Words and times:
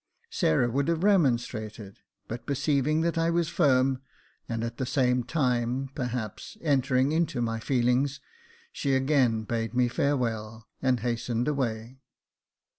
Sarah 0.31 0.67
would 0.71 0.87
have 0.87 1.03
remonstrated, 1.03 1.99
but 2.27 2.47
perceiving 2.47 3.01
that 3.01 3.19
I 3.19 3.29
was 3.29 3.49
firm, 3.49 4.01
and 4.49 4.63
at 4.63 4.77
the 4.77 4.85
same 4.87 5.23
time, 5.23 5.91
perhaps, 5.93 6.57
entering 6.61 7.11
into 7.11 7.39
my 7.39 7.59
feelings, 7.59 8.19
she 8.71 8.95
again 8.95 9.43
bade 9.43 9.75
me 9.75 9.87
farewell, 9.87 10.67
and 10.81 11.01
hastened 11.01 11.47
away. 11.47 11.99